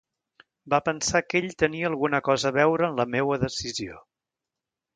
Va 0.73 0.79
pensar 0.87 1.21
que 1.33 1.41
ell 1.41 1.51
tenia 1.63 1.91
alguna 1.93 2.21
cosa 2.29 2.47
a 2.53 2.55
veure 2.57 2.89
en 2.89 2.97
la 3.03 3.07
meua 3.17 3.41
decisió. 3.47 4.03